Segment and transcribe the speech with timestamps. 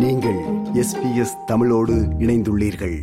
[0.00, 0.38] நீங்கள்
[0.74, 3.00] எஸ்பிஎஸ் தமிழோடு இணைந்துள்ளீர்கள்.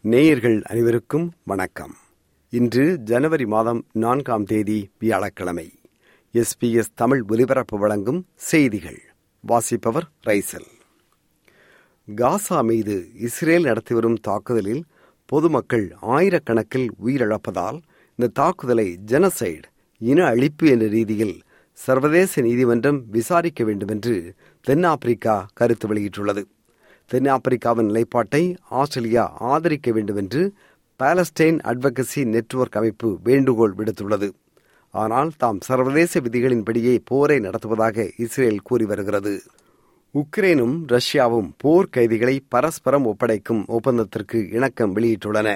[0.00, 1.94] நேயர்கள் அனைவருக்கும் வணக்கம்.
[2.48, 5.72] இன்று ஜனவரி மாதம் நான்காம் தேதி வியாழக்கிழமை.
[6.32, 9.02] எஸ்பிஎஸ் தமிழ் ஒலிபரப்பு வழங்கும் செய்திகள்.
[9.40, 10.76] வாசிப்பவர் ரைசல்.
[12.08, 14.84] காசா மீது இஸ்ரேல் நடத்தி வரும் தாக்குதலில்
[15.24, 17.78] பொதுமக்கள் ஆயிரக்கணக்கில் உயிரிழப்பதால்
[18.14, 19.66] இந்த தாக்குதலை ஜெனசைடு
[20.00, 26.44] இன அழிப்பு என்ற ரீதியில் சர்வதேச நீதிமன்றம் விசாரிக்க வேண்டும் என்று தென்னாப்பிரிக்கா கருத்து வெளியிட்டுள்ளது.
[27.12, 30.52] தென்னாப்பிரிக்காவின் நிலைப்பாட்டை ஆஸ்திரேலியா ஆதரிக்க வேண்டும் என்று
[31.00, 34.30] பாலஸ்டைன் அட்வகசி நெட்வொர்க் அமைப்பு வேண்டுகோள் விடுத்துள்ளது.
[34.90, 39.42] ஆனால் தாம் சர்வதேச விதிகளின்படியே போரை நடத்துவதாக இஸ்ரேல் கூறி வருகிறது.
[40.14, 45.48] உக்ரைனும் ரஷ்யாவும் போர் கைதிகளை பரஸ்பரம் ஒப்படைக்கும் ஒப்பந்தத்திற்கு இணக்கம் வெளியிட்டுள்ளன.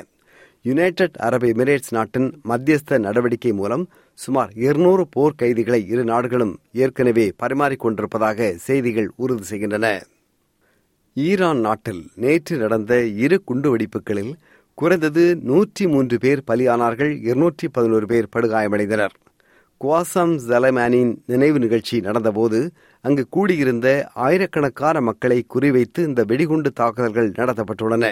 [0.63, 3.85] யுனைடெட் அரபு எமிரேட்ஸ் நாட்டின் மத்தியஸ்த நடவடிக்கை மூலம்
[4.19, 9.87] சுமார் இருநூறு போர் கைதிகளை இரு நாடுகளும் ஏற்கனவே பரிமாறிக்கொண்டிருப்பதாக செய்திகள் உறுதி செய்கின்றன.
[11.17, 12.93] ஈரான் நாட்டில் நேற்று நடந்த
[13.25, 14.33] இரு குண்டுவெடிப்புகளில்
[14.79, 19.17] குறைந்தது நூற்றி மூன்று பேர் பலியானார்கள் இருநூற்றி பதினோரு பேர் படுகாயமடைந்தனர்.
[19.83, 22.59] குவாசம் ஜலமேனின் நினைவு நிகழ்ச்சி நடந்தபோது
[23.01, 28.05] அங்கு கூடியிருந்த ஆயிரக்கணக்கான மக்களை குறிவைத்து இந்த வெடிகுண்டு தாக்குதல்கள் நடத்தப்பட்டுள்ளன.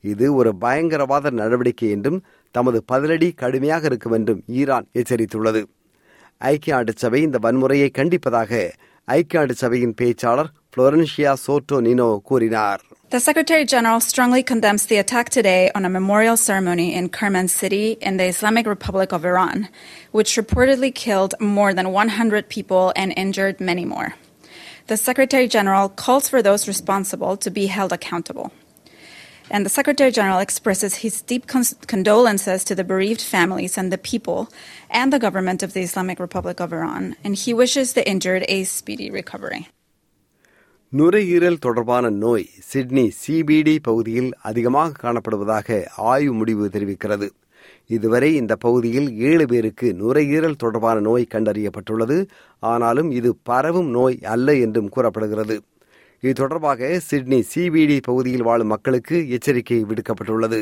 [0.00, 5.62] இது ஒரு பயங்கரவாத நடவடிக்கை என்றும் தமது பதிலடி கடுமையாக இருக்கும் என்றும் ஈரான் எச்சரித்துள்ளது.
[6.52, 8.70] ஐக்கிய நாடு சபை இந்த வன்முறையை கண்டிப்பதாக
[9.08, 12.84] ஐக்கிய நாடு சபையின் பேச்சாளர் புளோரன்ஷியா சோட்டோ நினோ கூறினார்.
[13.12, 17.98] The Secretary General strongly condemns the attack today on a memorial ceremony in Kerman City
[18.00, 19.68] in the Islamic Republic of Iran,
[20.12, 24.14] which reportedly killed more than 100 people and injured many more.
[24.86, 28.50] The Secretary General calls for those responsible to be held accountable.
[29.50, 33.98] And the Secretary General expresses his deep con- condolences to the bereaved families and the
[33.98, 34.48] people
[34.88, 38.64] and the government of the Islamic Republic of Iran, and he wishes the injured a
[38.64, 39.68] speedy recovery.
[40.98, 47.28] நுரையீரல் தொடர்பான நோய் Sydney CBT பகுதியில் அதிகமாக காணப்படுவதாக ஆய்வு முடிவு தெரிவிக்கிறது.
[47.86, 52.28] இதுவரை இந்த பகுதியில் ஏழு பேருக்கு நுரையீரல் தொடர்பான நோய் கண்டறியப்பட்டுள்ளது.
[52.58, 55.56] ஆனாலும் இது பரவும் நோய் அல்ல என்றும் கூறப்படுகிறது.
[56.20, 60.60] இது தொடர்பாக சிட்னி சிபிடி பகுதியில் வாழும் மக்களுக்கு எச்சரிக்கை விடுக்கப்பட்டுள்ளது.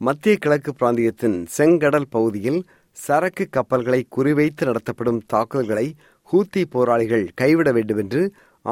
[0.00, 5.86] மத்திய கிழக்கு பிராந்தியத்தின் செங்கடல் பகுதியில் சரக்கு கப்பல்களை குறிவைத்து நடத்தப்படும் தாக்குதல்களை
[6.32, 8.20] ஹூத்தி போராளிகள் கைவிட வேண்டும் என்று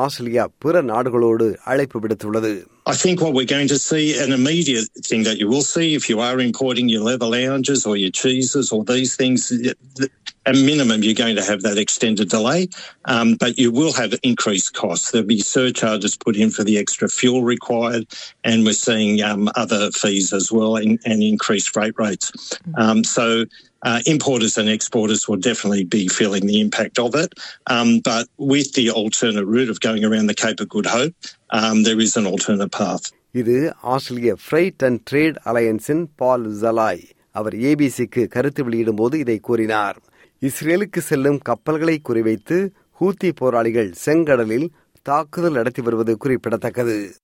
[0.03, 2.51] ஆஸ்திரேலியா பிற நாடுகளோடு அழைப்பு விடுத்துள்ளது
[2.93, 6.03] I think what we're going to see, an immediate thing that you will see if
[6.11, 9.41] you are importing your leather lounges or your cheeses or these things,
[10.45, 12.61] at minimum you're going to have that extended delay,
[13.05, 15.11] um, but you will have increased costs.
[15.11, 18.05] There'll be surcharges put in for the extra fuel required,
[18.43, 22.31] and we're seeing um, other fees as well and, and increased freight rates.
[22.77, 23.25] Um, so
[23.83, 27.33] uh, importers and exporters will definitely be feeling the impact of it.
[27.67, 31.13] Um, but with the alternate route of going around the Cape of Good Hope,
[31.51, 33.05] um, there is an alternate path.
[33.41, 33.55] இது
[33.93, 37.03] ஆஸ்திரேலிய fried and trade அலையன்ஸின் Paul ஜலாய்
[37.39, 39.97] அவர் ஏபிசிக்கு கருத்து வெளியிடும் போது இதை கூறினார்
[40.46, 42.68] இஸ்ரேலுக்கு செல்லும் கப்பல்களை குறிவைத்து
[43.00, 44.68] ஹூத்தி போராளிகள் செங்கடலில்
[45.02, 47.14] தாக்குதல் நடத்தி வருவது குறிப்பிடத்தக்கது.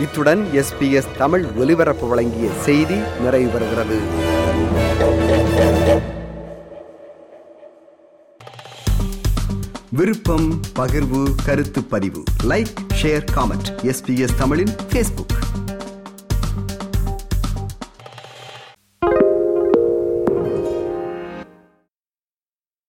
[0.00, 3.98] இத்துடன் எஸ்பிஎஸ் தமிழ் ஒலிபரப்பு வழங்கிய செய்தி நிறைவு பெறுகிறது.
[9.90, 12.22] விருப்பம் பகிர்வு கருத்து பதிவு.
[12.42, 15.42] லைக் ஷேர் காமெண்ட் எஸ்பிஎஸ் தமிழின் பேஸ்புக்